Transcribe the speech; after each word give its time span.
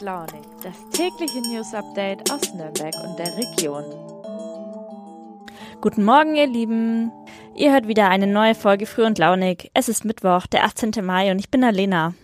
Launig, 0.00 0.40
das 0.62 0.74
tägliche 0.92 1.40
News 1.42 1.74
Update 1.74 2.30
aus 2.32 2.54
Nürnberg 2.54 2.94
und 3.04 3.18
der 3.18 3.36
Region. 3.36 3.84
Guten 5.82 6.04
Morgen, 6.04 6.36
ihr 6.36 6.46
Lieben. 6.46 7.12
Ihr 7.54 7.72
hört 7.72 7.86
wieder 7.86 8.08
eine 8.08 8.26
neue 8.26 8.54
Folge 8.54 8.86
Früh 8.86 9.04
und 9.04 9.18
Launig. 9.18 9.70
Es 9.74 9.90
ist 9.90 10.06
Mittwoch, 10.06 10.46
der 10.46 10.64
18. 10.64 10.92
Mai 11.02 11.30
und 11.30 11.38
ich 11.38 11.50
bin 11.50 11.62
Alena. 11.62 12.14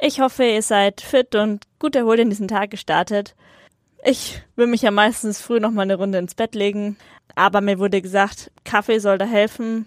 Ich 0.00 0.20
hoffe, 0.20 0.44
ihr 0.44 0.62
seid 0.62 1.00
fit 1.00 1.36
und 1.36 1.64
gut 1.78 1.94
erholt 1.94 2.18
in 2.18 2.30
diesen 2.30 2.48
Tag 2.48 2.70
gestartet. 2.70 3.36
Ich 4.04 4.42
will 4.56 4.66
mich 4.66 4.82
ja 4.82 4.90
meistens 4.90 5.40
früh 5.40 5.60
noch 5.60 5.70
mal 5.70 5.82
eine 5.82 5.96
Runde 5.96 6.18
ins 6.18 6.34
Bett 6.34 6.56
legen, 6.56 6.96
aber 7.36 7.60
mir 7.60 7.78
wurde 7.78 8.02
gesagt, 8.02 8.50
Kaffee 8.64 8.98
soll 8.98 9.18
da 9.18 9.26
helfen. 9.26 9.86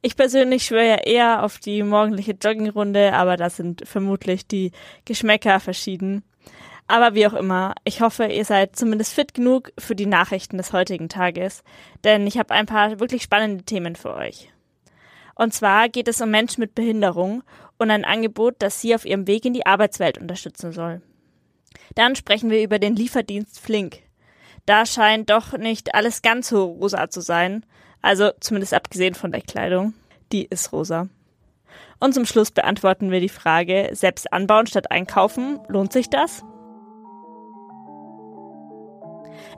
Ich 0.00 0.16
persönlich 0.16 0.64
schwöre 0.64 0.88
ja 0.88 0.96
eher 0.96 1.42
auf 1.42 1.58
die 1.58 1.82
morgendliche 1.82 2.32
Joggingrunde, 2.32 3.12
aber 3.12 3.36
da 3.36 3.50
sind 3.50 3.86
vermutlich 3.86 4.46
die 4.46 4.72
Geschmäcker 5.04 5.60
verschieden. 5.60 6.22
Aber 6.88 7.14
wie 7.14 7.26
auch 7.26 7.34
immer, 7.34 7.74
ich 7.84 8.00
hoffe, 8.00 8.24
ihr 8.24 8.46
seid 8.46 8.74
zumindest 8.74 9.12
fit 9.12 9.34
genug 9.34 9.72
für 9.78 9.94
die 9.94 10.06
Nachrichten 10.06 10.56
des 10.56 10.72
heutigen 10.72 11.10
Tages, 11.10 11.62
denn 12.02 12.26
ich 12.26 12.38
habe 12.38 12.54
ein 12.54 12.64
paar 12.64 12.98
wirklich 12.98 13.22
spannende 13.22 13.62
Themen 13.64 13.94
für 13.94 14.14
euch. 14.14 14.50
Und 15.34 15.52
zwar 15.52 15.90
geht 15.90 16.08
es 16.08 16.20
um 16.22 16.30
Menschen 16.30 16.60
mit 16.60 16.74
Behinderung 16.74 17.42
und 17.76 17.90
ein 17.90 18.06
Angebot, 18.06 18.56
das 18.58 18.80
sie 18.80 18.94
auf 18.94 19.04
ihrem 19.04 19.26
Weg 19.26 19.44
in 19.44 19.52
die 19.52 19.66
Arbeitswelt 19.66 20.16
unterstützen 20.16 20.72
soll. 20.72 21.02
Dann 21.94 22.16
sprechen 22.16 22.50
wir 22.50 22.62
über 22.62 22.78
den 22.78 22.96
Lieferdienst 22.96 23.60
Flink. 23.60 23.98
Da 24.64 24.86
scheint 24.86 25.28
doch 25.30 25.52
nicht 25.56 25.94
alles 25.94 26.22
ganz 26.22 26.48
so 26.48 26.64
rosa 26.64 27.10
zu 27.10 27.20
sein, 27.20 27.64
also 28.00 28.30
zumindest 28.40 28.72
abgesehen 28.72 29.14
von 29.14 29.30
der 29.30 29.42
Kleidung. 29.42 29.92
Die 30.32 30.46
ist 30.46 30.72
rosa. 30.72 31.08
Und 32.00 32.14
zum 32.14 32.24
Schluss 32.24 32.50
beantworten 32.50 33.10
wir 33.10 33.20
die 33.20 33.28
Frage, 33.28 33.90
selbst 33.92 34.32
anbauen 34.32 34.66
statt 34.66 34.90
einkaufen, 34.90 35.60
lohnt 35.68 35.92
sich 35.92 36.08
das? 36.08 36.44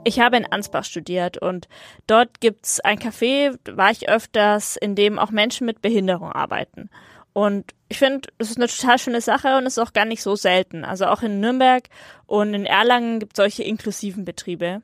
Ich 0.03 0.19
habe 0.19 0.37
in 0.37 0.51
Ansbach 0.51 0.83
studiert 0.83 1.37
und 1.37 1.67
dort 2.07 2.41
gibt's 2.41 2.79
ein 2.79 2.97
Café, 2.97 3.55
war 3.71 3.91
ich 3.91 4.09
öfters, 4.09 4.75
in 4.75 4.95
dem 4.95 5.19
auch 5.19 5.29
Menschen 5.29 5.67
mit 5.67 5.83
Behinderung 5.83 6.31
arbeiten. 6.31 6.89
Und 7.33 7.73
ich 7.87 7.99
finde, 7.99 8.27
es 8.39 8.49
ist 8.49 8.57
eine 8.57 8.67
total 8.67 8.97
schöne 8.97 9.21
Sache 9.21 9.57
und 9.57 9.65
ist 9.67 9.77
auch 9.77 9.93
gar 9.93 10.05
nicht 10.05 10.23
so 10.23 10.35
selten. 10.35 10.83
Also 10.83 11.05
auch 11.05 11.21
in 11.21 11.39
Nürnberg 11.39 11.83
und 12.25 12.53
in 12.55 12.65
Erlangen 12.65 13.19
gibt 13.19 13.33
es 13.33 13.37
solche 13.37 13.63
inklusiven 13.63 14.25
Betriebe. 14.25 14.81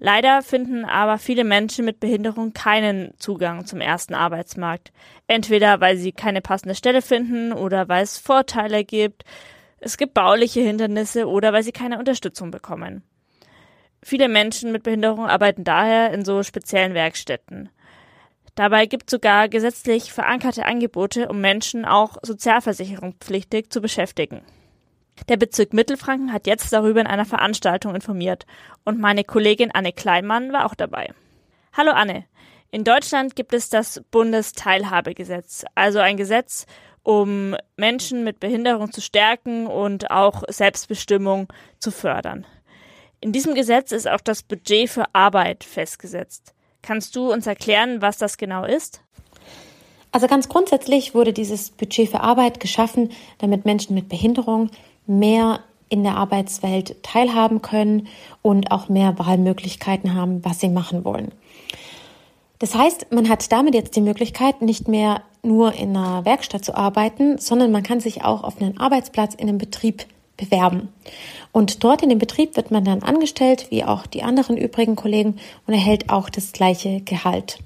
Leider 0.00 0.42
finden 0.42 0.84
aber 0.84 1.18
viele 1.18 1.44
Menschen 1.44 1.84
mit 1.84 2.00
Behinderung 2.00 2.52
keinen 2.52 3.14
Zugang 3.18 3.64
zum 3.64 3.80
ersten 3.80 4.14
Arbeitsmarkt. 4.14 4.92
Entweder 5.28 5.80
weil 5.80 5.96
sie 5.96 6.10
keine 6.10 6.40
passende 6.40 6.74
Stelle 6.74 7.02
finden 7.02 7.52
oder 7.52 7.88
weil 7.88 8.02
es 8.02 8.18
Vorteile 8.18 8.84
gibt. 8.84 9.24
Es 9.78 9.96
gibt 9.96 10.14
bauliche 10.14 10.60
Hindernisse 10.60 11.28
oder 11.28 11.52
weil 11.52 11.62
sie 11.62 11.72
keine 11.72 12.00
Unterstützung 12.00 12.50
bekommen. 12.50 13.04
Viele 14.06 14.28
Menschen 14.28 14.70
mit 14.70 14.82
Behinderung 14.82 15.26
arbeiten 15.26 15.64
daher 15.64 16.12
in 16.12 16.26
so 16.26 16.42
speziellen 16.42 16.92
Werkstätten. 16.92 17.70
Dabei 18.54 18.84
gibt 18.84 19.04
es 19.06 19.12
sogar 19.12 19.48
gesetzlich 19.48 20.12
verankerte 20.12 20.66
Angebote, 20.66 21.26
um 21.28 21.40
Menschen 21.40 21.86
auch 21.86 22.18
sozialversicherungspflichtig 22.22 23.70
zu 23.70 23.80
beschäftigen. 23.80 24.42
Der 25.30 25.38
Bezirk 25.38 25.72
Mittelfranken 25.72 26.34
hat 26.34 26.46
jetzt 26.46 26.70
darüber 26.70 27.00
in 27.00 27.06
einer 27.06 27.24
Veranstaltung 27.24 27.94
informiert 27.94 28.44
und 28.84 29.00
meine 29.00 29.24
Kollegin 29.24 29.70
Anne 29.72 29.94
Kleinmann 29.94 30.52
war 30.52 30.66
auch 30.66 30.74
dabei. 30.74 31.14
Hallo 31.72 31.92
Anne. 31.92 32.26
In 32.70 32.84
Deutschland 32.84 33.34
gibt 33.34 33.54
es 33.54 33.70
das 33.70 34.02
Bundesteilhabegesetz, 34.10 35.64
also 35.74 36.00
ein 36.00 36.18
Gesetz, 36.18 36.66
um 37.02 37.56
Menschen 37.78 38.22
mit 38.22 38.38
Behinderung 38.38 38.92
zu 38.92 39.00
stärken 39.00 39.66
und 39.66 40.10
auch 40.10 40.42
Selbstbestimmung 40.48 41.50
zu 41.78 41.90
fördern. 41.90 42.44
In 43.24 43.32
diesem 43.32 43.54
Gesetz 43.54 43.90
ist 43.90 44.06
auch 44.06 44.20
das 44.20 44.42
Budget 44.42 44.90
für 44.90 45.06
Arbeit 45.14 45.64
festgesetzt. 45.64 46.52
Kannst 46.82 47.16
du 47.16 47.32
uns 47.32 47.46
erklären, 47.46 48.02
was 48.02 48.18
das 48.18 48.36
genau 48.36 48.66
ist? 48.66 49.00
Also 50.12 50.26
ganz 50.26 50.50
grundsätzlich 50.50 51.14
wurde 51.14 51.32
dieses 51.32 51.70
Budget 51.70 52.10
für 52.10 52.20
Arbeit 52.20 52.60
geschaffen, 52.60 53.12
damit 53.38 53.64
Menschen 53.64 53.94
mit 53.94 54.10
Behinderung 54.10 54.68
mehr 55.06 55.60
in 55.88 56.04
der 56.04 56.16
Arbeitswelt 56.18 57.02
teilhaben 57.02 57.62
können 57.62 58.08
und 58.42 58.70
auch 58.70 58.90
mehr 58.90 59.18
Wahlmöglichkeiten 59.18 60.12
haben, 60.12 60.44
was 60.44 60.60
sie 60.60 60.68
machen 60.68 61.06
wollen. 61.06 61.32
Das 62.58 62.74
heißt, 62.74 63.10
man 63.10 63.30
hat 63.30 63.50
damit 63.50 63.74
jetzt 63.74 63.96
die 63.96 64.02
Möglichkeit, 64.02 64.60
nicht 64.60 64.86
mehr 64.86 65.22
nur 65.42 65.72
in 65.72 65.96
einer 65.96 66.26
Werkstatt 66.26 66.62
zu 66.62 66.74
arbeiten, 66.74 67.38
sondern 67.38 67.72
man 67.72 67.84
kann 67.84 68.00
sich 68.00 68.22
auch 68.22 68.44
auf 68.44 68.60
einen 68.60 68.76
Arbeitsplatz 68.76 69.32
in 69.34 69.48
einem 69.48 69.56
Betrieb 69.56 70.04
bewerben. 70.36 70.88
Und 71.52 71.84
dort 71.84 72.02
in 72.02 72.08
dem 72.08 72.18
Betrieb 72.18 72.56
wird 72.56 72.70
man 72.70 72.84
dann 72.84 73.02
angestellt, 73.02 73.66
wie 73.70 73.84
auch 73.84 74.06
die 74.06 74.22
anderen 74.22 74.56
übrigen 74.56 74.96
Kollegen, 74.96 75.36
und 75.66 75.74
erhält 75.74 76.10
auch 76.10 76.28
das 76.28 76.52
gleiche 76.52 77.00
Gehalt. 77.00 77.58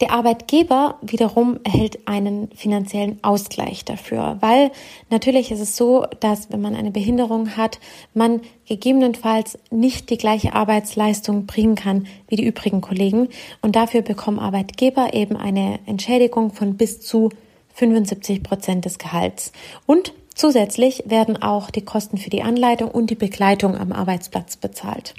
Der 0.00 0.12
Arbeitgeber 0.12 0.96
wiederum 1.02 1.60
erhält 1.62 2.08
einen 2.08 2.48
finanziellen 2.54 3.22
Ausgleich 3.22 3.84
dafür, 3.84 4.38
weil 4.40 4.70
natürlich 5.10 5.50
ist 5.52 5.60
es 5.60 5.76
so, 5.76 6.06
dass 6.20 6.50
wenn 6.50 6.62
man 6.62 6.74
eine 6.74 6.90
Behinderung 6.90 7.58
hat, 7.58 7.78
man 8.14 8.40
gegebenenfalls 8.66 9.58
nicht 9.70 10.08
die 10.08 10.16
gleiche 10.16 10.54
Arbeitsleistung 10.54 11.44
bringen 11.44 11.74
kann 11.74 12.06
wie 12.28 12.36
die 12.36 12.46
übrigen 12.46 12.80
Kollegen 12.80 13.28
und 13.60 13.76
dafür 13.76 14.00
bekommen 14.00 14.38
Arbeitgeber 14.38 15.12
eben 15.12 15.36
eine 15.36 15.80
Entschädigung 15.84 16.50
von 16.50 16.78
bis 16.78 17.02
zu 17.02 17.28
75 17.74 18.42
Prozent 18.42 18.86
des 18.86 18.98
Gehalts. 18.98 19.52
Und 19.84 20.14
Zusätzlich 20.34 21.02
werden 21.06 21.42
auch 21.42 21.70
die 21.70 21.84
Kosten 21.84 22.18
für 22.18 22.30
die 22.30 22.42
Anleitung 22.42 22.90
und 22.90 23.10
die 23.10 23.14
Begleitung 23.14 23.76
am 23.76 23.92
Arbeitsplatz 23.92 24.56
bezahlt. 24.56 25.14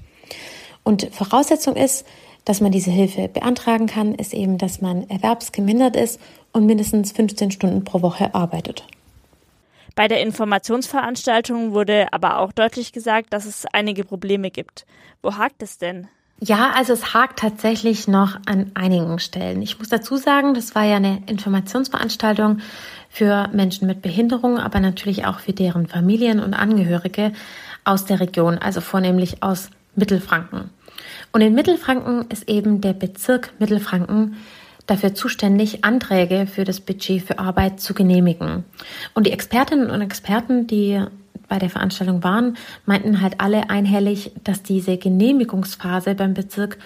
Und 0.84 1.10
Voraussetzung 1.12 1.76
ist, 1.76 2.06
dass 2.46 2.62
man 2.62 2.72
diese 2.72 2.90
Hilfe 2.90 3.28
beantragen 3.28 3.86
kann, 3.86 4.16
ist 4.16 4.34
eben, 4.34 4.58
dass 4.58 4.82
man 4.82 5.08
erwerbsgemindert 5.10 5.96
ist 5.96 6.20
und 6.54 6.66
mindestens 6.66 7.12
15 7.12 7.52
Stunden 7.52 7.84
pro 7.84 8.02
Woche 8.02 8.34
arbeitet. 8.34 8.86
Bei 9.96 10.08
der 10.08 10.22
Informationsveranstaltung 10.22 11.74
wurde 11.74 12.12
aber 12.14 12.40
auch 12.40 12.52
deutlich 12.52 12.94
gesagt, 12.94 13.34
dass 13.34 13.46
es 13.46 13.66
einige 13.74 14.06
Probleme 14.06 14.50
gibt. 14.50 14.86
Wo 15.22 15.36
hakt 15.38 15.62
es 15.62 15.78
denn? 15.78 16.08
Ja, 16.44 16.72
also 16.76 16.94
es 16.94 17.14
hakt 17.14 17.38
tatsächlich 17.38 18.08
noch 18.08 18.40
an 18.48 18.72
einigen 18.74 19.20
Stellen. 19.20 19.62
Ich 19.62 19.78
muss 19.78 19.90
dazu 19.90 20.18
sagen, 20.18 20.56
das 20.56 20.74
war 20.74 20.84
ja 20.84 20.96
eine 20.96 21.22
Informationsveranstaltung 21.28 22.62
für 23.10 23.48
Menschen 23.54 23.88
mit 23.88 24.02
Behinderung, 24.02 24.58
aber 24.58 24.80
natürlich 24.80 25.26
auch 25.26 25.40
für 25.40 25.54
deren 25.54 25.86
Familien 25.86 26.40
und 26.40 26.56
Angehörige 26.56 27.32
aus 27.84 28.06
der 28.06 28.20
Region, 28.20 28.58
also 28.58 28.82
vornehmlich 28.82 29.44
aus 29.44 29.70
Mittelfranken. 29.96 30.72
Und 31.32 31.42
in 31.42 31.54
Mittelfranken 31.54 32.26
ist 32.30 32.50
eben 32.50 32.82
der 32.82 32.94
Bezirk 32.94 33.54
Mittelfranken 33.60 34.38
dafür 34.88 35.14
zuständig, 35.14 35.86
Anträge 35.86 36.48
für 36.48 36.64
das 36.64 36.80
Budget 36.80 37.22
für 37.22 37.38
Arbeit 37.38 37.80
zu 37.80 37.94
genehmigen. 37.94 38.64
Und 39.14 39.28
die 39.28 39.32
Expertinnen 39.32 39.92
und 39.92 40.02
Experten, 40.02 40.66
die 40.66 41.06
bei 41.52 41.60
der 41.60 41.70
Veranstaltung 41.70 42.24
waren, 42.24 42.56
meinten 42.86 43.20
halt 43.20 43.42
alle 43.42 43.70
einhellig, 43.70 44.32
dass 44.46 44.64
diese 44.64 44.96
Genehmigungsphase 44.96 46.16
beim 46.16 46.34
Bezirk 46.34 46.78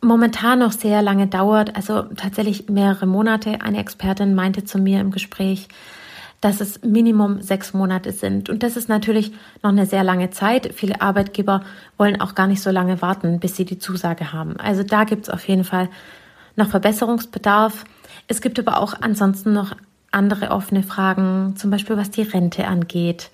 momentan 0.00 0.60
noch 0.60 0.72
sehr 0.72 1.02
lange 1.02 1.26
dauert, 1.26 1.76
also 1.76 2.04
tatsächlich 2.16 2.70
mehrere 2.70 3.04
Monate. 3.04 3.60
Eine 3.60 3.78
Expertin 3.78 4.34
meinte 4.34 4.64
zu 4.64 4.78
mir 4.78 5.00
im 5.00 5.10
Gespräch, 5.10 5.68
dass 6.40 6.62
es 6.62 6.82
Minimum 6.82 7.42
sechs 7.42 7.74
Monate 7.74 8.12
sind. 8.12 8.48
Und 8.48 8.62
das 8.62 8.78
ist 8.78 8.88
natürlich 8.88 9.32
noch 9.62 9.68
eine 9.68 9.84
sehr 9.84 10.02
lange 10.02 10.30
Zeit. 10.30 10.72
Viele 10.74 11.02
Arbeitgeber 11.02 11.62
wollen 11.98 12.22
auch 12.22 12.34
gar 12.34 12.46
nicht 12.46 12.62
so 12.62 12.70
lange 12.70 13.02
warten, 13.02 13.38
bis 13.38 13.56
sie 13.56 13.66
die 13.66 13.78
Zusage 13.78 14.32
haben. 14.32 14.56
Also 14.56 14.82
da 14.82 15.04
gibt 15.04 15.24
es 15.24 15.28
auf 15.28 15.46
jeden 15.46 15.64
Fall 15.64 15.90
noch 16.56 16.70
Verbesserungsbedarf. 16.70 17.84
Es 18.28 18.40
gibt 18.40 18.58
aber 18.58 18.78
auch 18.78 18.94
ansonsten 19.02 19.52
noch 19.52 19.76
andere 20.10 20.52
offene 20.52 20.82
Fragen, 20.82 21.54
zum 21.58 21.70
Beispiel 21.70 21.98
was 21.98 22.10
die 22.10 22.22
Rente 22.22 22.66
angeht. 22.66 23.30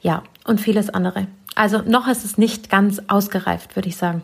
Ja, 0.00 0.22
und 0.44 0.60
vieles 0.60 0.90
andere. 0.90 1.26
Also 1.54 1.82
noch 1.82 2.06
ist 2.06 2.24
es 2.24 2.38
nicht 2.38 2.70
ganz 2.70 3.02
ausgereift, 3.08 3.76
würde 3.76 3.88
ich 3.88 3.96
sagen. 3.96 4.22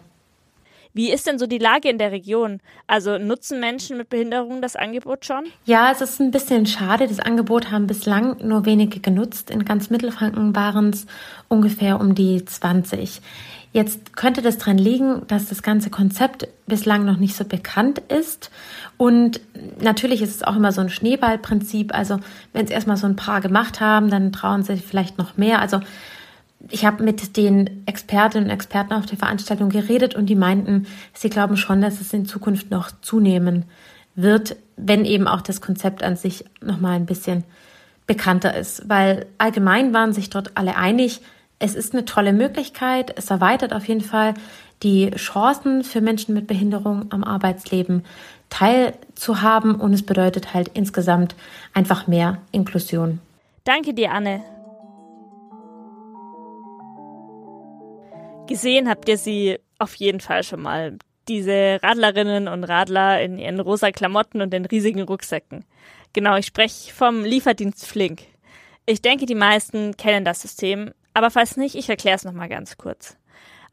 Wie 0.96 1.10
ist 1.10 1.26
denn 1.26 1.40
so 1.40 1.48
die 1.48 1.58
Lage 1.58 1.88
in 1.88 1.98
der 1.98 2.12
Region? 2.12 2.60
Also 2.86 3.18
nutzen 3.18 3.58
Menschen 3.58 3.98
mit 3.98 4.08
Behinderung 4.08 4.62
das 4.62 4.76
Angebot 4.76 5.24
schon? 5.24 5.46
Ja, 5.64 5.90
es 5.90 6.00
ist 6.00 6.20
ein 6.20 6.30
bisschen 6.30 6.66
schade. 6.66 7.08
Das 7.08 7.18
Angebot 7.18 7.72
haben 7.72 7.88
bislang 7.88 8.36
nur 8.46 8.64
wenige 8.64 9.00
genutzt. 9.00 9.50
In 9.50 9.64
ganz 9.64 9.90
Mittelfranken 9.90 10.54
waren 10.54 10.90
es 10.90 11.06
ungefähr 11.48 11.98
um 11.98 12.14
die 12.14 12.44
20. 12.44 13.20
Jetzt 13.74 14.14
könnte 14.14 14.40
das 14.40 14.56
dran 14.56 14.78
liegen, 14.78 15.26
dass 15.26 15.48
das 15.48 15.64
ganze 15.64 15.90
Konzept 15.90 16.46
bislang 16.68 17.04
noch 17.04 17.16
nicht 17.16 17.34
so 17.34 17.44
bekannt 17.44 17.98
ist. 17.98 18.52
Und 18.98 19.40
natürlich 19.80 20.22
ist 20.22 20.32
es 20.32 20.44
auch 20.44 20.54
immer 20.54 20.70
so 20.70 20.80
ein 20.80 20.90
Schneeballprinzip. 20.90 21.92
Also 21.92 22.20
wenn 22.52 22.64
es 22.64 22.70
erstmal 22.70 22.96
so 22.96 23.08
ein 23.08 23.16
paar 23.16 23.40
gemacht 23.40 23.80
haben, 23.80 24.10
dann 24.10 24.30
trauen 24.30 24.62
sie 24.62 24.76
vielleicht 24.76 25.18
noch 25.18 25.36
mehr. 25.36 25.58
Also 25.58 25.80
ich 26.70 26.84
habe 26.84 27.02
mit 27.02 27.36
den 27.36 27.82
Expertinnen 27.86 28.44
und 28.46 28.54
Experten 28.54 28.92
auf 28.92 29.06
der 29.06 29.18
Veranstaltung 29.18 29.70
geredet 29.70 30.14
und 30.14 30.26
die 30.26 30.36
meinten, 30.36 30.86
sie 31.12 31.28
glauben 31.28 31.56
schon, 31.56 31.80
dass 31.80 32.00
es 32.00 32.12
in 32.12 32.26
Zukunft 32.26 32.70
noch 32.70 32.92
zunehmen 33.02 33.64
wird, 34.14 34.54
wenn 34.76 35.04
eben 35.04 35.26
auch 35.26 35.40
das 35.40 35.60
Konzept 35.60 36.04
an 36.04 36.14
sich 36.14 36.44
nochmal 36.62 36.94
ein 36.94 37.06
bisschen 37.06 37.42
bekannter 38.06 38.56
ist. 38.56 38.88
Weil 38.88 39.26
allgemein 39.38 39.92
waren 39.92 40.12
sich 40.12 40.30
dort 40.30 40.52
alle 40.56 40.76
einig, 40.76 41.22
Es 41.64 41.74
ist 41.74 41.94
eine 41.94 42.04
tolle 42.04 42.34
Möglichkeit. 42.34 43.14
Es 43.16 43.30
erweitert 43.30 43.72
auf 43.72 43.88
jeden 43.88 44.02
Fall 44.02 44.34
die 44.82 45.10
Chancen 45.12 45.82
für 45.82 46.02
Menschen 46.02 46.34
mit 46.34 46.46
Behinderung 46.46 47.06
am 47.08 47.24
Arbeitsleben 47.24 48.04
teilzuhaben 48.50 49.76
und 49.76 49.94
es 49.94 50.04
bedeutet 50.04 50.52
halt 50.52 50.68
insgesamt 50.74 51.34
einfach 51.72 52.06
mehr 52.06 52.36
Inklusion. 52.52 53.18
Danke 53.64 53.94
dir, 53.94 54.12
Anne. 54.12 54.44
Gesehen 58.46 58.86
habt 58.86 59.08
ihr 59.08 59.16
sie 59.16 59.58
auf 59.78 59.94
jeden 59.94 60.20
Fall 60.20 60.42
schon 60.42 60.60
mal. 60.60 60.98
Diese 61.28 61.78
Radlerinnen 61.82 62.46
und 62.46 62.64
Radler 62.64 63.22
in 63.22 63.38
ihren 63.38 63.58
rosa 63.58 63.90
Klamotten 63.90 64.42
und 64.42 64.52
den 64.52 64.66
riesigen 64.66 65.00
Rucksäcken. 65.00 65.64
Genau, 66.12 66.36
ich 66.36 66.44
spreche 66.44 66.92
vom 66.92 67.24
Lieferdienst 67.24 67.86
Flink. 67.86 68.24
Ich 68.84 69.00
denke, 69.00 69.24
die 69.24 69.34
meisten 69.34 69.96
kennen 69.96 70.26
das 70.26 70.42
System, 70.42 70.90
aber 71.14 71.30
falls 71.30 71.56
nicht, 71.56 71.74
ich 71.74 71.88
erkläre 71.88 72.16
es 72.16 72.24
nochmal 72.24 72.48
ganz 72.48 72.76
kurz. 72.76 73.16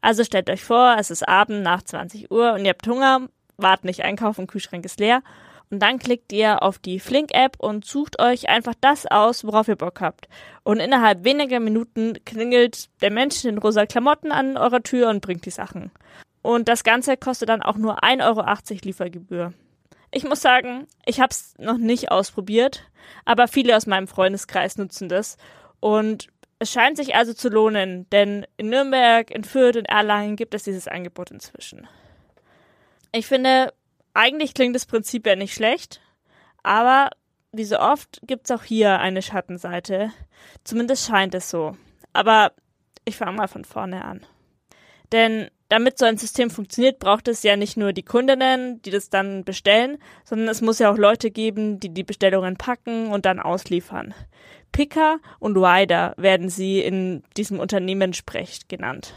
Also 0.00 0.24
stellt 0.24 0.50
euch 0.50 0.64
vor, 0.64 0.96
es 0.98 1.10
ist 1.10 1.28
Abend 1.28 1.62
nach 1.62 1.82
20 1.82 2.30
Uhr 2.30 2.54
und 2.54 2.64
ihr 2.64 2.70
habt 2.70 2.86
Hunger, 2.86 3.28
wart 3.56 3.84
nicht 3.84 4.02
einkaufen, 4.02 4.46
Kühlschrank 4.46 4.84
ist 4.84 4.98
leer. 4.98 5.22
Und 5.70 5.78
dann 5.78 5.98
klickt 5.98 6.32
ihr 6.32 6.62
auf 6.62 6.78
die 6.78 7.00
Flink-App 7.00 7.56
und 7.58 7.86
sucht 7.86 8.20
euch 8.20 8.50
einfach 8.50 8.74
das 8.80 9.06
aus, 9.06 9.44
worauf 9.44 9.68
ihr 9.68 9.76
Bock 9.76 10.02
habt. 10.02 10.28
Und 10.64 10.80
innerhalb 10.80 11.24
weniger 11.24 11.60
Minuten 11.60 12.18
klingelt 12.26 12.90
der 13.00 13.10
Mensch 13.10 13.42
in 13.46 13.56
rosa 13.56 13.86
Klamotten 13.86 14.32
an 14.32 14.58
eurer 14.58 14.82
Tür 14.82 15.08
und 15.08 15.22
bringt 15.22 15.46
die 15.46 15.50
Sachen. 15.50 15.90
Und 16.42 16.68
das 16.68 16.84
Ganze 16.84 17.16
kostet 17.16 17.48
dann 17.48 17.62
auch 17.62 17.78
nur 17.78 18.04
1,80 18.04 18.22
Euro 18.26 18.78
Liefergebühr. 18.82 19.54
Ich 20.10 20.24
muss 20.24 20.42
sagen, 20.42 20.86
ich 21.06 21.20
habe 21.20 21.30
es 21.30 21.54
noch 21.58 21.78
nicht 21.78 22.10
ausprobiert, 22.10 22.84
aber 23.24 23.48
viele 23.48 23.74
aus 23.74 23.86
meinem 23.86 24.08
Freundeskreis 24.08 24.76
nutzen 24.76 25.08
das. 25.08 25.38
Und 25.80 26.28
es 26.62 26.70
scheint 26.70 26.96
sich 26.96 27.16
also 27.16 27.34
zu 27.34 27.48
lohnen, 27.48 28.08
denn 28.10 28.46
in 28.56 28.68
Nürnberg, 28.68 29.32
in 29.32 29.42
Fürth, 29.42 29.74
in 29.74 29.84
Erlangen 29.84 30.36
gibt 30.36 30.54
es 30.54 30.62
dieses 30.62 30.86
Angebot 30.86 31.32
inzwischen. 31.32 31.88
Ich 33.10 33.26
finde, 33.26 33.72
eigentlich 34.14 34.54
klingt 34.54 34.76
das 34.76 34.86
Prinzip 34.86 35.26
ja 35.26 35.34
nicht 35.34 35.54
schlecht, 35.54 36.00
aber 36.62 37.10
wie 37.50 37.64
so 37.64 37.80
oft 37.80 38.20
gibt 38.28 38.44
es 38.44 38.52
auch 38.52 38.62
hier 38.62 39.00
eine 39.00 39.22
Schattenseite. 39.22 40.12
Zumindest 40.62 41.06
scheint 41.06 41.34
es 41.34 41.50
so. 41.50 41.76
Aber 42.12 42.52
ich 43.04 43.16
fange 43.16 43.32
mal 43.32 43.48
von 43.48 43.64
vorne 43.64 44.04
an. 44.04 44.24
Denn 45.10 45.50
damit 45.68 45.98
so 45.98 46.04
ein 46.04 46.16
System 46.16 46.48
funktioniert, 46.48 47.00
braucht 47.00 47.26
es 47.26 47.42
ja 47.42 47.56
nicht 47.56 47.76
nur 47.76 47.92
die 47.92 48.04
Kundinnen, 48.04 48.80
die 48.82 48.90
das 48.90 49.10
dann 49.10 49.42
bestellen, 49.44 49.98
sondern 50.24 50.48
es 50.48 50.60
muss 50.62 50.78
ja 50.78 50.92
auch 50.92 50.96
Leute 50.96 51.32
geben, 51.32 51.80
die 51.80 51.92
die 51.92 52.04
Bestellungen 52.04 52.56
packen 52.56 53.08
und 53.08 53.26
dann 53.26 53.40
ausliefern. 53.40 54.14
Picker 54.72 55.18
und 55.38 55.56
Rider 55.56 56.14
werden 56.16 56.48
sie 56.48 56.80
in 56.80 57.22
diesem 57.36 57.60
Unternehmenssprech 57.60 58.68
genannt. 58.68 59.14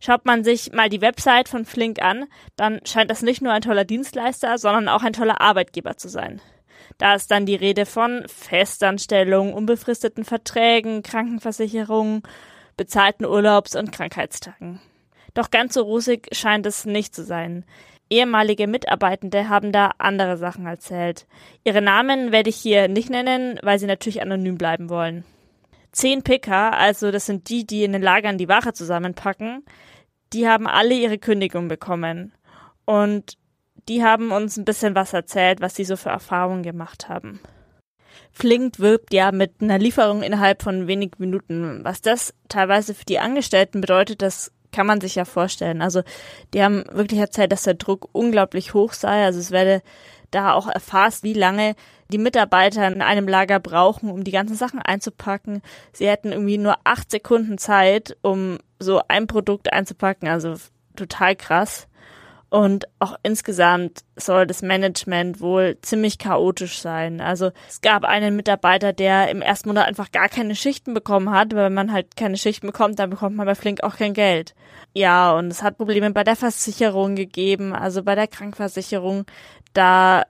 Schaut 0.00 0.26
man 0.26 0.42
sich 0.42 0.72
mal 0.72 0.88
die 0.88 1.00
Website 1.00 1.48
von 1.48 1.64
Flink 1.64 2.02
an, 2.02 2.26
dann 2.56 2.80
scheint 2.84 3.10
das 3.10 3.22
nicht 3.22 3.40
nur 3.40 3.52
ein 3.52 3.62
toller 3.62 3.84
Dienstleister, 3.84 4.58
sondern 4.58 4.88
auch 4.88 5.04
ein 5.04 5.12
toller 5.12 5.40
Arbeitgeber 5.40 5.96
zu 5.96 6.08
sein. 6.08 6.40
Da 6.98 7.14
ist 7.14 7.30
dann 7.30 7.46
die 7.46 7.54
Rede 7.54 7.86
von 7.86 8.24
Festanstellungen, 8.26 9.54
unbefristeten 9.54 10.24
Verträgen, 10.24 11.04
Krankenversicherungen, 11.04 12.22
bezahlten 12.76 13.24
Urlaubs- 13.24 13.76
und 13.76 13.92
Krankheitstagen. 13.92 14.80
Doch 15.34 15.50
ganz 15.50 15.74
so 15.74 15.82
rosig 15.82 16.28
scheint 16.32 16.66
es 16.66 16.84
nicht 16.84 17.14
zu 17.14 17.24
sein. 17.24 17.64
Ehemalige 18.12 18.66
Mitarbeitende 18.66 19.48
haben 19.48 19.72
da 19.72 19.92
andere 19.96 20.36
Sachen 20.36 20.66
erzählt. 20.66 21.26
Ihre 21.64 21.80
Namen 21.80 22.30
werde 22.30 22.50
ich 22.50 22.56
hier 22.56 22.86
nicht 22.86 23.08
nennen, 23.08 23.58
weil 23.62 23.78
sie 23.78 23.86
natürlich 23.86 24.20
anonym 24.20 24.58
bleiben 24.58 24.90
wollen. 24.90 25.24
Zehn 25.92 26.22
Picker, 26.22 26.74
also 26.74 27.10
das 27.10 27.24
sind 27.24 27.48
die, 27.48 27.66
die 27.66 27.84
in 27.84 27.92
den 27.92 28.02
Lagern 28.02 28.36
die 28.36 28.50
Ware 28.50 28.74
zusammenpacken, 28.74 29.64
die 30.34 30.46
haben 30.46 30.66
alle 30.66 30.92
ihre 30.92 31.16
Kündigung 31.16 31.68
bekommen. 31.68 32.34
Und 32.84 33.38
die 33.88 34.04
haben 34.04 34.30
uns 34.30 34.58
ein 34.58 34.66
bisschen 34.66 34.94
was 34.94 35.14
erzählt, 35.14 35.62
was 35.62 35.74
sie 35.74 35.84
so 35.84 35.96
für 35.96 36.10
Erfahrungen 36.10 36.62
gemacht 36.62 37.08
haben. 37.08 37.40
Flink 38.30 38.78
wirbt 38.78 39.14
ja 39.14 39.32
mit 39.32 39.62
einer 39.62 39.78
Lieferung 39.78 40.22
innerhalb 40.22 40.60
von 40.60 40.86
wenigen 40.86 41.14
Minuten. 41.16 41.80
Was 41.82 42.02
das 42.02 42.34
teilweise 42.50 42.92
für 42.92 43.06
die 43.06 43.20
Angestellten 43.20 43.80
bedeutet, 43.80 44.20
das 44.20 44.52
kann 44.72 44.86
man 44.86 45.00
sich 45.00 45.14
ja 45.14 45.24
vorstellen. 45.24 45.82
Also 45.82 46.02
die 46.54 46.62
haben 46.62 46.84
wirklich 46.90 47.20
erzählt, 47.20 47.52
dass 47.52 47.62
der 47.62 47.74
Druck 47.74 48.08
unglaublich 48.12 48.74
hoch 48.74 48.92
sei. 48.92 49.24
Also 49.24 49.38
es 49.38 49.50
werde 49.50 49.82
da 50.30 50.52
auch 50.52 50.68
erfasst, 50.68 51.22
wie 51.22 51.34
lange 51.34 51.74
die 52.10 52.18
Mitarbeiter 52.18 52.86
in 52.88 53.02
einem 53.02 53.28
Lager 53.28 53.60
brauchen, 53.60 54.10
um 54.10 54.24
die 54.24 54.32
ganzen 54.32 54.56
Sachen 54.56 54.80
einzupacken. 54.80 55.62
Sie 55.92 56.08
hätten 56.08 56.32
irgendwie 56.32 56.58
nur 56.58 56.76
acht 56.84 57.10
Sekunden 57.10 57.58
Zeit, 57.58 58.16
um 58.22 58.58
so 58.78 59.00
ein 59.08 59.26
Produkt 59.26 59.72
einzupacken, 59.72 60.28
also 60.28 60.54
total 60.96 61.36
krass. 61.36 61.86
Und 62.52 62.86
auch 62.98 63.16
insgesamt 63.22 64.00
soll 64.14 64.46
das 64.46 64.60
Management 64.60 65.40
wohl 65.40 65.78
ziemlich 65.80 66.18
chaotisch 66.18 66.80
sein. 66.80 67.22
Also 67.22 67.50
es 67.66 67.80
gab 67.80 68.04
einen 68.04 68.36
Mitarbeiter, 68.36 68.92
der 68.92 69.30
im 69.30 69.40
ersten 69.40 69.70
Monat 69.70 69.88
einfach 69.88 70.12
gar 70.12 70.28
keine 70.28 70.54
Schichten 70.54 70.92
bekommen 70.92 71.30
hat. 71.30 71.54
Weil 71.54 71.64
wenn 71.64 71.72
man 71.74 71.94
halt 71.94 72.14
keine 72.14 72.36
Schichten 72.36 72.66
bekommt, 72.66 72.98
dann 72.98 73.08
bekommt 73.08 73.36
man 73.36 73.46
bei 73.46 73.54
Flink 73.54 73.82
auch 73.82 73.96
kein 73.96 74.12
Geld. 74.12 74.54
Ja, 74.92 75.32
und 75.32 75.46
es 75.46 75.62
hat 75.62 75.78
Probleme 75.78 76.10
bei 76.10 76.24
der 76.24 76.36
Versicherung 76.36 77.16
gegeben, 77.16 77.72
also 77.72 78.02
bei 78.02 78.14
der 78.14 78.26
Krankversicherung. 78.26 79.24
Da 79.72 80.24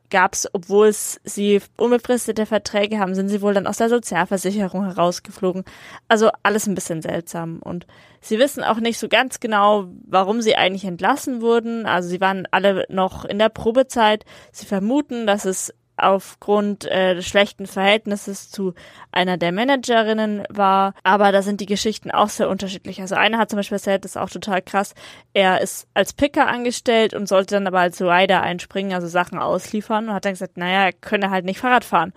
obwohl 0.52 0.86
es 0.86 1.20
sie 1.24 1.60
unbefristete 1.76 2.46
Verträge 2.46 2.98
haben, 2.98 3.14
sind 3.14 3.28
sie 3.28 3.42
wohl 3.42 3.54
dann 3.54 3.66
aus 3.66 3.78
der 3.78 3.88
Sozialversicherung 3.88 4.84
herausgeflogen. 4.84 5.64
Also 6.08 6.30
alles 6.42 6.66
ein 6.66 6.74
bisschen 6.74 7.02
seltsam. 7.02 7.58
Und 7.58 7.86
sie 8.20 8.38
wissen 8.38 8.62
auch 8.62 8.78
nicht 8.78 8.98
so 8.98 9.08
ganz 9.08 9.40
genau, 9.40 9.88
warum 10.06 10.42
sie 10.42 10.54
eigentlich 10.54 10.84
entlassen 10.84 11.40
wurden. 11.40 11.86
Also 11.86 12.08
sie 12.08 12.20
waren 12.20 12.46
alle 12.52 12.86
noch 12.88 13.24
in 13.24 13.38
der 13.38 13.48
Probezeit. 13.48 14.24
Sie 14.52 14.66
vermuten, 14.66 15.26
dass 15.26 15.44
es 15.44 15.74
aufgrund 15.96 16.84
äh, 16.86 17.14
des 17.14 17.26
schlechten 17.26 17.66
Verhältnisses 17.66 18.50
zu 18.50 18.74
einer 19.12 19.36
der 19.36 19.52
Managerinnen 19.52 20.44
war. 20.48 20.94
Aber 21.02 21.32
da 21.32 21.42
sind 21.42 21.60
die 21.60 21.66
Geschichten 21.66 22.10
auch 22.10 22.28
sehr 22.28 22.48
unterschiedlich. 22.48 23.00
Also 23.00 23.14
einer 23.14 23.38
hat 23.38 23.50
zum 23.50 23.58
Beispiel 23.58 23.76
erzählt, 23.76 24.04
das 24.04 24.12
ist 24.12 24.16
auch 24.16 24.30
total 24.30 24.62
krass. 24.62 24.94
Er 25.34 25.60
ist 25.60 25.86
als 25.94 26.12
Picker 26.12 26.48
angestellt 26.48 27.14
und 27.14 27.28
sollte 27.28 27.54
dann 27.54 27.66
aber 27.66 27.80
als 27.80 28.00
Rider 28.00 28.42
einspringen, 28.42 28.94
also 28.94 29.06
Sachen 29.06 29.38
ausliefern 29.38 30.08
und 30.08 30.14
hat 30.14 30.24
dann 30.24 30.32
gesagt, 30.32 30.56
naja, 30.56 30.84
er 30.86 30.92
könne 30.92 31.30
halt 31.30 31.44
nicht 31.44 31.60
Fahrrad 31.60 31.84
fahren. 31.84 32.12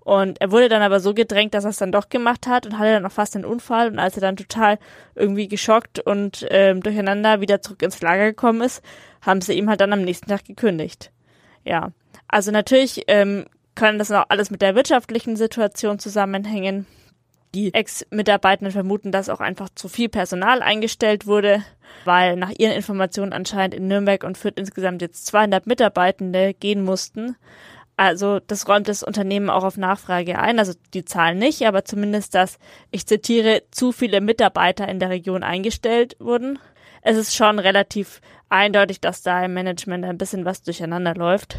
Und 0.00 0.40
er 0.40 0.50
wurde 0.50 0.68
dann 0.68 0.82
aber 0.82 0.98
so 0.98 1.14
gedrängt, 1.14 1.54
dass 1.54 1.64
er 1.64 1.70
es 1.70 1.76
dann 1.76 1.92
doch 1.92 2.08
gemacht 2.08 2.46
hat 2.46 2.66
und 2.66 2.78
hatte 2.78 2.92
dann 2.92 3.06
auch 3.06 3.12
fast 3.12 3.36
einen 3.36 3.44
Unfall. 3.44 3.88
Und 3.88 3.98
als 3.98 4.16
er 4.16 4.22
dann 4.22 4.36
total 4.36 4.78
irgendwie 5.14 5.46
geschockt 5.46 6.00
und 6.00 6.46
ähm, 6.50 6.82
durcheinander 6.82 7.40
wieder 7.40 7.60
zurück 7.60 7.82
ins 7.82 8.00
Lager 8.00 8.24
gekommen 8.24 8.62
ist, 8.62 8.82
haben 9.20 9.40
sie 9.40 9.52
ihm 9.52 9.68
halt 9.68 9.80
dann 9.80 9.92
am 9.92 10.02
nächsten 10.02 10.28
Tag 10.28 10.44
gekündigt. 10.44 11.12
Ja, 11.64 11.90
also 12.30 12.50
natürlich 12.50 13.04
ähm, 13.08 13.46
können 13.74 13.98
das 13.98 14.10
auch 14.10 14.26
alles 14.28 14.50
mit 14.50 14.62
der 14.62 14.74
wirtschaftlichen 14.74 15.36
Situation 15.36 15.98
zusammenhängen. 15.98 16.86
Die 17.54 17.74
Ex-Mitarbeitenden 17.74 18.72
vermuten, 18.72 19.10
dass 19.10 19.28
auch 19.28 19.40
einfach 19.40 19.68
zu 19.74 19.88
viel 19.88 20.08
Personal 20.08 20.62
eingestellt 20.62 21.26
wurde, 21.26 21.64
weil 22.04 22.36
nach 22.36 22.52
ihren 22.56 22.72
Informationen 22.72 23.32
anscheinend 23.32 23.74
in 23.74 23.88
Nürnberg 23.88 24.22
und 24.22 24.38
Fürth 24.38 24.58
insgesamt 24.58 25.02
jetzt 25.02 25.26
200 25.26 25.66
Mitarbeitende 25.66 26.54
gehen 26.54 26.84
mussten. 26.84 27.36
Also 27.96 28.38
das 28.46 28.66
räumt 28.68 28.88
das 28.88 29.02
Unternehmen 29.02 29.50
auch 29.50 29.64
auf 29.64 29.76
Nachfrage 29.76 30.38
ein, 30.38 30.58
also 30.58 30.72
die 30.94 31.04
Zahlen 31.04 31.38
nicht, 31.38 31.66
aber 31.66 31.84
zumindest, 31.84 32.34
dass, 32.34 32.58
ich 32.90 33.06
zitiere, 33.06 33.64
zu 33.72 33.92
viele 33.92 34.22
Mitarbeiter 34.22 34.88
in 34.88 35.00
der 35.00 35.10
Region 35.10 35.42
eingestellt 35.42 36.16
wurden. 36.18 36.58
Es 37.02 37.16
ist 37.16 37.34
schon 37.34 37.58
relativ 37.58 38.20
eindeutig, 38.48 39.00
dass 39.00 39.22
da 39.22 39.44
im 39.44 39.54
Management 39.54 40.04
ein 40.04 40.18
bisschen 40.18 40.44
was 40.44 40.62
durcheinander 40.62 41.14
läuft. 41.14 41.56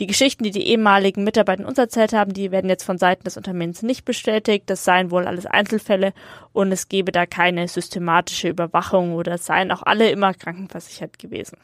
Die 0.00 0.06
Geschichten, 0.06 0.44
die 0.44 0.50
die 0.50 0.68
ehemaligen 0.68 1.24
Mitarbeiter 1.24 1.66
uns 1.66 1.78
erzählt 1.78 2.12
haben, 2.12 2.34
die 2.34 2.50
werden 2.50 2.68
jetzt 2.68 2.84
von 2.84 2.98
Seiten 2.98 3.24
des 3.24 3.36
Unternehmens 3.36 3.82
nicht 3.82 4.04
bestätigt. 4.04 4.64
Das 4.66 4.84
seien 4.84 5.10
wohl 5.10 5.26
alles 5.26 5.46
Einzelfälle 5.46 6.12
und 6.52 6.70
es 6.72 6.88
gebe 6.88 7.12
da 7.12 7.24
keine 7.24 7.66
systematische 7.68 8.48
Überwachung 8.48 9.14
oder 9.14 9.38
seien 9.38 9.70
auch 9.70 9.82
alle 9.82 10.10
immer 10.10 10.34
krankenversichert 10.34 11.18
gewesen. 11.18 11.56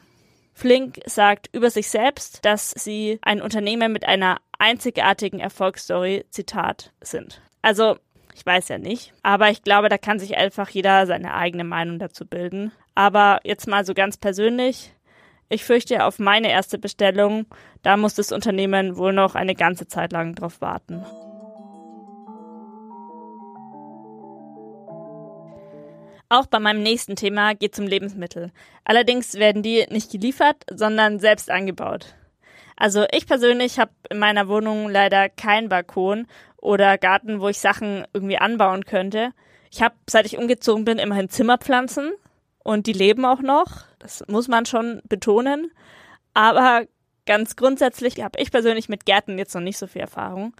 Flink 0.53 0.99
sagt 1.05 1.49
über 1.51 1.69
sich 1.69 1.89
selbst, 1.89 2.45
dass 2.45 2.71
sie 2.71 3.19
ein 3.21 3.41
Unternehmen 3.41 3.91
mit 3.91 4.05
einer 4.05 4.37
einzigartigen 4.59 5.39
Erfolgsstory, 5.39 6.25
Zitat, 6.29 6.91
sind. 7.01 7.41
Also, 7.61 7.97
ich 8.35 8.45
weiß 8.45 8.69
ja 8.69 8.77
nicht, 8.77 9.13
aber 9.23 9.49
ich 9.49 9.63
glaube, 9.63 9.89
da 9.89 9.97
kann 9.97 10.19
sich 10.19 10.37
einfach 10.37 10.69
jeder 10.69 11.05
seine 11.05 11.33
eigene 11.33 11.63
Meinung 11.63 11.99
dazu 11.99 12.25
bilden. 12.25 12.71
Aber 12.95 13.39
jetzt 13.43 13.67
mal 13.67 13.85
so 13.85 13.93
ganz 13.93 14.17
persönlich, 14.17 14.93
ich 15.49 15.63
fürchte, 15.63 16.05
auf 16.05 16.19
meine 16.19 16.49
erste 16.49 16.77
Bestellung, 16.77 17.45
da 17.83 17.97
muss 17.97 18.15
das 18.15 18.31
Unternehmen 18.31 18.97
wohl 18.97 19.13
noch 19.13 19.35
eine 19.35 19.55
ganze 19.55 19.87
Zeit 19.87 20.11
lang 20.11 20.35
drauf 20.35 20.61
warten. 20.61 21.05
Auch 26.29 26.47
bei 26.47 26.57
meinem 26.57 26.81
nächsten 26.81 27.15
Thema 27.15 27.53
geht 27.53 27.73
es 27.73 27.79
um 27.79 27.85
Lebensmittel. 27.85 28.51
Allerdings 28.83 29.35
werden 29.35 29.61
die 29.61 29.85
nicht 29.91 30.11
geliefert, 30.11 30.63
sondern 30.71 31.19
selbst 31.19 31.51
angebaut. 31.51 32.15
Also 32.75 33.05
ich 33.11 33.27
persönlich 33.27 33.79
habe 33.79 33.91
in 34.09 34.19
meiner 34.19 34.47
Wohnung 34.47 34.89
leider 34.89 35.29
keinen 35.29 35.69
Balkon 35.69 36.27
oder 36.57 36.97
Garten, 36.97 37.41
wo 37.41 37.49
ich 37.49 37.59
Sachen 37.59 38.05
irgendwie 38.13 38.37
anbauen 38.37 38.85
könnte. 38.85 39.31
Ich 39.71 39.81
habe, 39.81 39.95
seit 40.09 40.25
ich 40.25 40.37
umgezogen 40.37 40.85
bin, 40.85 40.99
immerhin 40.99 41.29
Zimmerpflanzen 41.29 42.11
und 42.63 42.87
die 42.87 42.93
leben 42.93 43.25
auch 43.25 43.41
noch. 43.41 43.85
Das 43.99 44.23
muss 44.27 44.47
man 44.47 44.65
schon 44.65 45.01
betonen. 45.07 45.71
Aber 46.33 46.85
ganz 47.25 47.55
grundsätzlich 47.55 48.21
habe 48.21 48.39
ich 48.39 48.51
persönlich 48.51 48.89
mit 48.89 49.05
Gärten 49.05 49.37
jetzt 49.37 49.53
noch 49.53 49.61
nicht 49.61 49.77
so 49.77 49.87
viel 49.87 50.01
Erfahrung. 50.01 50.53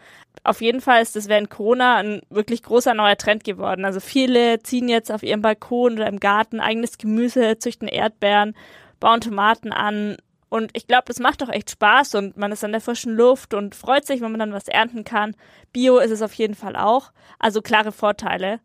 Auf 0.44 0.62
jeden 0.62 0.82
Fall 0.82 1.02
ist 1.02 1.16
das 1.16 1.30
während 1.30 1.50
Corona 1.50 1.98
ein 1.98 2.22
wirklich 2.30 2.64
großer 2.64 2.94
neuer 2.94 3.18
Trend 3.18 3.44
geworden. 3.44 3.86
Also 3.86 4.00
viele 4.00 4.62
ziehen 4.62 4.90
jetzt 4.90 5.12
auf 5.12 5.24
ihrem 5.24 5.42
Balkon 5.42 5.94
oder 5.94 6.08
im 6.08 6.20
Garten 6.20 6.60
eigenes 6.60 6.98
Gemüse, 6.98 7.58
züchten 7.60 7.88
Erdbeeren, 7.88 8.56
bauen 9.00 9.22
Tomaten 9.22 9.72
an. 9.72 10.18
Und 10.54 10.70
ich 10.78 10.86
glaube, 10.86 11.06
das 11.08 11.18
macht 11.18 11.42
doch 11.42 11.50
echt 11.50 11.72
Spaß 11.72 12.14
und 12.14 12.38
man 12.38 12.52
ist 12.52 12.64
an 12.64 12.74
der 12.74 12.80
frischen 12.80 13.16
Luft 13.16 13.56
und 13.56 13.74
freut 13.74 14.06
sich, 14.06 14.22
wenn 14.22 14.30
man 14.30 14.38
dann 14.38 14.54
was 14.54 14.68
ernten 14.68 15.04
kann. 15.04 15.36
Bio 15.72 15.98
ist 15.98 16.12
es 16.12 16.22
auf 16.22 16.36
jeden 16.36 16.54
Fall 16.54 16.76
auch. 16.76 17.12
Also 17.40 17.64
klare 17.64 17.92
Vorteile. 17.92 18.60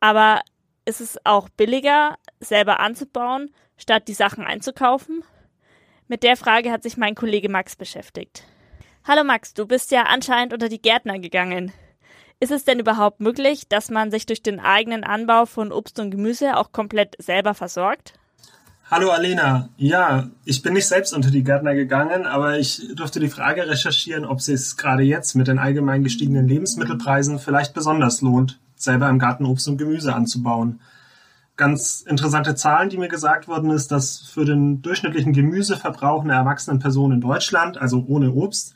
Aber 0.00 0.40
ist 0.84 1.00
es 1.00 1.16
auch 1.24 1.48
billiger, 1.48 2.16
selber 2.40 2.80
anzubauen, 2.80 3.54
statt 3.76 4.08
die 4.08 4.14
Sachen 4.14 4.44
einzukaufen? 4.44 5.22
Mit 6.08 6.24
der 6.24 6.36
Frage 6.36 6.72
hat 6.72 6.82
sich 6.82 6.96
mein 6.96 7.14
Kollege 7.14 7.48
Max 7.48 7.76
beschäftigt. 7.76 8.42
Hallo 9.06 9.22
Max, 9.22 9.54
du 9.54 9.64
bist 9.64 9.92
ja 9.92 10.06
anscheinend 10.06 10.54
unter 10.54 10.68
die 10.68 10.82
Gärtner 10.82 11.20
gegangen. 11.20 11.72
Ist 12.40 12.50
es 12.50 12.64
denn 12.64 12.80
überhaupt 12.80 13.20
möglich, 13.20 13.68
dass 13.68 13.90
man 13.90 14.10
sich 14.10 14.26
durch 14.26 14.42
den 14.42 14.58
eigenen 14.58 15.04
Anbau 15.04 15.46
von 15.46 15.70
Obst 15.70 16.00
und 16.00 16.10
Gemüse 16.10 16.56
auch 16.56 16.72
komplett 16.72 17.14
selber 17.22 17.54
versorgt? 17.54 18.14
Hallo 18.88 19.10
Alena. 19.10 19.68
Ja, 19.76 20.28
ich 20.44 20.62
bin 20.62 20.74
nicht 20.74 20.86
selbst 20.86 21.12
unter 21.12 21.30
die 21.30 21.42
Gärtner 21.42 21.74
gegangen, 21.74 22.24
aber 22.26 22.58
ich 22.58 22.94
durfte 22.94 23.18
die 23.18 23.28
Frage 23.28 23.68
recherchieren, 23.68 24.24
ob 24.24 24.38
es 24.38 24.46
sich 24.46 24.76
gerade 24.76 25.02
jetzt 25.02 25.34
mit 25.34 25.48
den 25.48 25.58
allgemein 25.58 26.04
gestiegenen 26.04 26.46
Lebensmittelpreisen 26.46 27.38
vielleicht 27.38 27.74
besonders 27.74 28.20
lohnt, 28.20 28.60
selber 28.76 29.08
im 29.08 29.18
Garten 29.18 29.44
Obst 29.44 29.66
und 29.68 29.78
Gemüse 29.78 30.14
anzubauen 30.14 30.80
ganz 31.56 32.02
interessante 32.02 32.54
Zahlen, 32.54 32.90
die 32.90 32.98
mir 32.98 33.08
gesagt 33.08 33.48
wurden, 33.48 33.70
ist, 33.70 33.90
dass 33.90 34.18
für 34.18 34.44
den 34.44 34.82
durchschnittlichen 34.82 35.32
Gemüseverbrauch 35.32 36.22
einer 36.22 36.34
erwachsenen 36.34 36.78
Person 36.78 37.12
in 37.12 37.20
Deutschland, 37.20 37.78
also 37.78 38.04
ohne 38.06 38.32
Obst, 38.32 38.74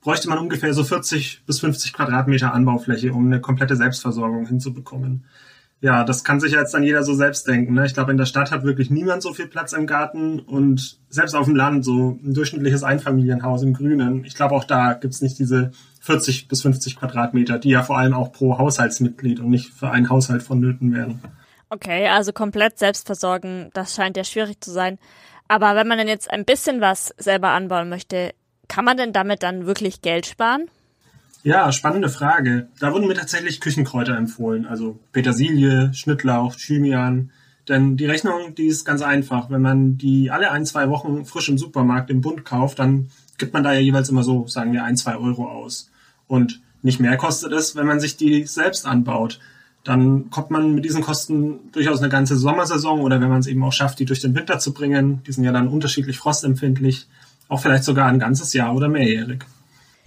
bräuchte 0.00 0.28
man 0.28 0.38
ungefähr 0.38 0.74
so 0.74 0.82
40 0.82 1.44
bis 1.46 1.60
50 1.60 1.92
Quadratmeter 1.92 2.52
Anbaufläche, 2.52 3.12
um 3.12 3.26
eine 3.26 3.40
komplette 3.40 3.76
Selbstversorgung 3.76 4.46
hinzubekommen. 4.46 5.24
Ja, 5.82 6.04
das 6.04 6.22
kann 6.22 6.38
sich 6.38 6.52
jetzt 6.52 6.72
dann 6.74 6.84
jeder 6.84 7.02
so 7.02 7.12
selbst 7.12 7.48
denken. 7.48 7.74
Ne? 7.74 7.84
Ich 7.84 7.92
glaube, 7.92 8.12
in 8.12 8.16
der 8.16 8.24
Stadt 8.24 8.52
hat 8.52 8.62
wirklich 8.62 8.88
niemand 8.88 9.20
so 9.20 9.34
viel 9.34 9.48
Platz 9.48 9.72
im 9.72 9.88
Garten 9.88 10.38
und 10.38 11.00
selbst 11.08 11.34
auf 11.34 11.46
dem 11.46 11.56
Land, 11.56 11.84
so 11.84 12.20
ein 12.22 12.34
durchschnittliches 12.34 12.84
Einfamilienhaus 12.84 13.64
im 13.64 13.74
Grünen, 13.74 14.24
ich 14.24 14.36
glaube, 14.36 14.54
auch 14.54 14.62
da 14.62 14.92
gibt's 14.92 15.22
nicht 15.22 15.40
diese 15.40 15.72
40 16.00 16.46
bis 16.46 16.62
50 16.62 16.96
Quadratmeter, 16.96 17.58
die 17.58 17.70
ja 17.70 17.82
vor 17.82 17.98
allem 17.98 18.14
auch 18.14 18.30
pro 18.30 18.58
Haushaltsmitglied 18.58 19.40
und 19.40 19.50
nicht 19.50 19.72
für 19.72 19.90
einen 19.90 20.08
Haushalt 20.08 20.44
vonnöten 20.44 20.94
werden. 20.94 21.20
Okay, 21.68 22.06
also 22.06 22.32
komplett 22.32 22.78
selbst 22.78 23.06
versorgen, 23.06 23.70
das 23.74 23.96
scheint 23.96 24.16
ja 24.16 24.22
schwierig 24.22 24.60
zu 24.60 24.70
sein. 24.70 25.00
Aber 25.48 25.74
wenn 25.74 25.88
man 25.88 25.98
denn 25.98 26.08
jetzt 26.08 26.30
ein 26.30 26.44
bisschen 26.44 26.80
was 26.80 27.12
selber 27.18 27.48
anbauen 27.48 27.88
möchte, 27.88 28.34
kann 28.68 28.84
man 28.84 28.96
denn 28.96 29.12
damit 29.12 29.42
dann 29.42 29.66
wirklich 29.66 30.00
Geld 30.00 30.26
sparen? 30.26 30.70
Ja, 31.44 31.72
spannende 31.72 32.08
Frage. 32.08 32.68
Da 32.78 32.92
wurden 32.92 33.08
mir 33.08 33.14
tatsächlich 33.14 33.60
Küchenkräuter 33.60 34.16
empfohlen, 34.16 34.66
also 34.66 34.98
Petersilie, 35.12 35.92
Schnittlauch, 35.92 36.54
Thymian. 36.54 37.30
Denn 37.68 37.96
die 37.96 38.06
Rechnung, 38.06 38.54
die 38.56 38.66
ist 38.66 38.84
ganz 38.84 39.02
einfach. 39.02 39.50
Wenn 39.50 39.62
man 39.62 39.98
die 39.98 40.30
alle 40.30 40.50
ein, 40.50 40.66
zwei 40.66 40.88
Wochen 40.88 41.24
frisch 41.24 41.48
im 41.48 41.58
Supermarkt 41.58 42.10
im 42.10 42.20
Bund 42.20 42.44
kauft, 42.44 42.78
dann 42.78 43.08
gibt 43.38 43.52
man 43.52 43.64
da 43.64 43.72
ja 43.72 43.80
jeweils 43.80 44.08
immer 44.08 44.22
so, 44.22 44.46
sagen 44.46 44.72
wir, 44.72 44.84
ein, 44.84 44.96
zwei 44.96 45.16
Euro 45.16 45.48
aus. 45.48 45.90
Und 46.28 46.60
nicht 46.82 47.00
mehr 47.00 47.16
kostet 47.16 47.52
es, 47.52 47.76
wenn 47.76 47.86
man 47.86 48.00
sich 48.00 48.16
die 48.16 48.46
selbst 48.46 48.86
anbaut 48.86 49.40
dann 49.84 50.30
kommt 50.30 50.50
man 50.50 50.74
mit 50.74 50.84
diesen 50.84 51.02
Kosten 51.02 51.72
durchaus 51.72 51.98
eine 51.98 52.08
ganze 52.08 52.36
Sommersaison 52.36 53.00
oder 53.00 53.20
wenn 53.20 53.28
man 53.28 53.40
es 53.40 53.46
eben 53.46 53.64
auch 53.64 53.72
schafft, 53.72 53.98
die 53.98 54.04
durch 54.04 54.20
den 54.20 54.34
Winter 54.34 54.58
zu 54.58 54.72
bringen, 54.72 55.22
die 55.26 55.32
sind 55.32 55.44
ja 55.44 55.52
dann 55.52 55.68
unterschiedlich 55.68 56.18
frostempfindlich, 56.18 57.08
auch 57.48 57.60
vielleicht 57.60 57.84
sogar 57.84 58.06
ein 58.06 58.20
ganzes 58.20 58.52
Jahr 58.52 58.74
oder 58.74 58.88
mehrjährig. 58.88 59.44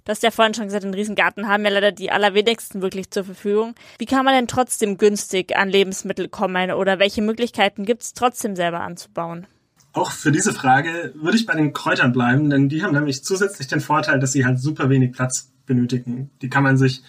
Du 0.05 0.11
hast 0.11 0.21
ja 0.21 0.29
vorhin 0.29 0.53
schon 0.53 0.65
gesagt, 0.65 0.83
einen 0.83 0.93
Riesengarten 0.93 1.47
haben 1.47 1.65
ja 1.65 1.71
leider 1.71 1.91
die 1.91 2.11
allerwenigsten 2.11 2.83
wirklich 2.83 3.09
zur 3.09 3.23
Verfügung. 3.23 3.73
Wie 3.97 4.05
kann 4.05 4.23
man 4.23 4.35
denn 4.35 4.47
trotzdem 4.47 4.99
günstig 4.99 5.57
an 5.57 5.67
Lebensmittel 5.67 6.29
kommen 6.29 6.71
oder 6.71 6.99
welche 6.99 7.23
Möglichkeiten 7.23 7.85
gibt 7.85 8.03
es 8.03 8.13
trotzdem 8.13 8.55
selber 8.55 8.81
anzubauen? 8.81 9.47
Auch 9.93 10.11
für 10.11 10.31
diese 10.31 10.53
Frage 10.53 11.11
würde 11.15 11.37
ich 11.37 11.47
bei 11.47 11.55
den 11.55 11.73
Kräutern 11.73 12.13
bleiben, 12.13 12.51
denn 12.51 12.69
die 12.69 12.83
haben 12.83 12.93
nämlich 12.93 13.23
zusätzlich 13.23 13.67
den 13.67 13.81
Vorteil, 13.81 14.19
dass 14.19 14.31
sie 14.31 14.45
halt 14.45 14.59
super 14.59 14.89
wenig 14.89 15.11
Platz 15.11 15.51
benötigen. 15.65 16.29
Die 16.41 16.49
kann 16.49 16.63
man 16.63 16.77
sich 16.77 17.01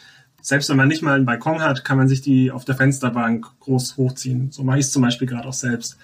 selbst 0.47 0.71
wenn 0.71 0.77
man 0.77 0.87
nicht 0.87 1.03
mal 1.03 1.17
einen 1.17 1.27
Balkon 1.27 1.61
hat, 1.61 1.85
kann 1.85 1.99
man 1.99 2.07
sich 2.07 2.23
die 2.23 2.53
auf 2.53 2.65
der 2.65 2.77
Fensterbank 2.77 3.47
groß 3.59 3.97
hochziehen. 3.97 4.53
So 4.53 4.63
mache 4.63 4.79
ich 4.79 4.85
es 4.87 4.93
zum 4.93 5.03
Beispiel 5.03 5.27
gerade 5.27 5.49
auch 5.49 5.53
selbst. 5.53 5.99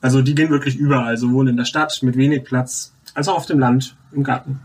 Also 0.00 0.22
die 0.22 0.34
gehen 0.34 0.48
wirklich 0.48 0.76
überall, 0.76 1.18
sowohl 1.18 1.50
in 1.50 1.58
der 1.58 1.66
Stadt 1.66 2.02
mit 2.02 2.16
wenig 2.16 2.44
Platz, 2.44 2.94
als 3.12 3.28
auch 3.28 3.36
auf 3.36 3.44
dem 3.44 3.58
Land, 3.58 3.94
im 4.10 4.24
Garten. 4.24 4.58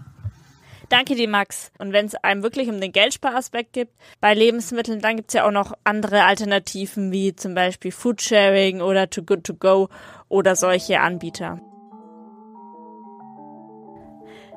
Danke 0.89 1.13
dir, 1.13 1.29
Max. 1.29 1.71
Und 1.77 1.93
wenn 1.93 2.07
es 2.07 2.15
einem 2.15 2.41
wirklich 2.41 2.67
um 2.67 2.81
den 2.81 2.91
Geldsparaspekt 2.91 3.73
gibt, 3.73 3.93
bei 4.19 4.33
Lebensmitteln, 4.33 5.01
dann 5.01 5.17
gibt 5.17 5.29
es 5.29 5.35
ja 5.35 5.47
auch 5.47 5.51
noch 5.51 5.73
andere 5.83 6.23
Alternativen, 6.23 7.11
wie 7.11 7.35
zum 7.35 7.53
Beispiel 7.53 7.91
Foodsharing 7.91 8.81
oder 8.81 9.09
Too 9.09 9.23
Good 9.23 9.43
To 9.43 9.53
Go 9.53 9.89
oder 10.29 10.55
solche 10.55 10.99
Anbieter. 10.99 11.61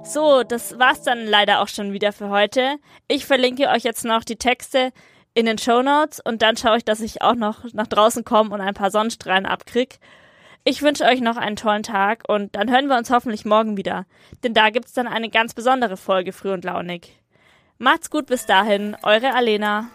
So, 0.04 0.42
das 0.42 0.78
war's 0.78 1.02
dann 1.02 1.26
leider 1.26 1.60
auch 1.60 1.68
schon 1.68 1.92
wieder 1.92 2.12
für 2.12 2.30
heute. 2.30 2.76
Ich 3.08 3.26
verlinke 3.26 3.68
euch 3.68 3.84
jetzt 3.84 4.04
noch 4.04 4.24
die 4.24 4.36
Texte 4.36 4.90
in 5.34 5.46
den 5.46 5.58
Show 5.58 5.82
Notes 5.82 6.18
und 6.18 6.42
dann 6.42 6.56
schaue 6.56 6.78
ich, 6.78 6.84
dass 6.84 7.00
ich 7.00 7.22
auch 7.22 7.34
noch 7.34 7.72
nach 7.72 7.86
draußen 7.86 8.24
komme 8.24 8.50
und 8.54 8.60
ein 8.60 8.74
paar 8.74 8.90
Sonnenstrahlen 8.90 9.46
abkrieg. 9.46 9.98
Ich 10.64 10.80
wünsche 10.82 11.04
euch 11.04 11.20
noch 11.20 11.36
einen 11.36 11.56
tollen 11.56 11.82
Tag 11.82 12.22
und 12.28 12.54
dann 12.54 12.70
hören 12.70 12.86
wir 12.86 12.96
uns 12.96 13.10
hoffentlich 13.10 13.44
morgen 13.44 13.76
wieder, 13.76 14.06
denn 14.44 14.54
da 14.54 14.70
gibt's 14.70 14.92
dann 14.92 15.08
eine 15.08 15.28
ganz 15.28 15.54
besondere 15.54 15.96
Folge 15.96 16.32
früh 16.32 16.52
und 16.52 16.64
launig. 16.64 17.18
Macht's 17.78 18.10
gut 18.10 18.26
bis 18.26 18.46
dahin, 18.46 18.96
eure 19.02 19.34
Alena. 19.34 19.88